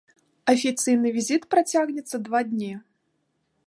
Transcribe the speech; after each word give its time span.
Афіцыйны 0.53 1.07
візіт 1.19 1.47
працягнецца 1.53 2.25
два 2.29 2.39
дні. 2.53 2.73